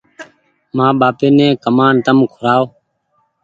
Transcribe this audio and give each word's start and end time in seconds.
مآن 0.75 0.93
ٻآپي 0.99 1.27
ني 1.37 1.47
ڪمآن 1.63 1.93
تم 2.05 2.17
کورآئو۔ 2.31 2.63